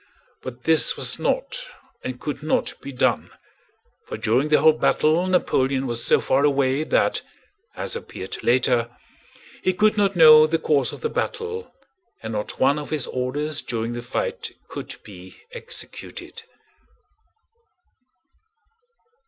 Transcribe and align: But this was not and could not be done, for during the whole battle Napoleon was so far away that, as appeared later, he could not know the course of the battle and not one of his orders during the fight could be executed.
But 0.41 0.63
this 0.63 0.97
was 0.97 1.19
not 1.19 1.59
and 2.03 2.19
could 2.19 2.41
not 2.41 2.73
be 2.81 2.91
done, 2.91 3.29
for 4.07 4.17
during 4.17 4.47
the 4.49 4.59
whole 4.59 4.73
battle 4.73 5.27
Napoleon 5.27 5.85
was 5.85 6.03
so 6.03 6.19
far 6.19 6.43
away 6.43 6.83
that, 6.83 7.21
as 7.75 7.95
appeared 7.95 8.43
later, 8.43 8.89
he 9.61 9.73
could 9.75 9.97
not 9.97 10.15
know 10.15 10.47
the 10.47 10.57
course 10.57 10.91
of 10.91 11.01
the 11.01 11.09
battle 11.11 11.71
and 12.23 12.33
not 12.33 12.59
one 12.59 12.79
of 12.79 12.89
his 12.89 13.05
orders 13.05 13.61
during 13.61 13.93
the 13.93 14.01
fight 14.01 14.53
could 14.69 14.95
be 15.03 15.37
executed. 15.51 16.41